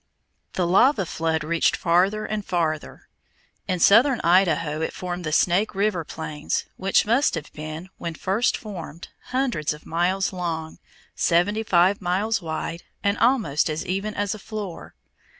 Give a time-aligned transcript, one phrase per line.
[0.53, 3.07] The lava flood reached farther and farther.
[3.67, 8.57] In southern Idaho it formed the Snake River plains, which must have been, when first
[8.57, 10.79] formed, hundreds of miles long,
[11.13, 14.95] seventy five miles wide, and almost as even as a floor.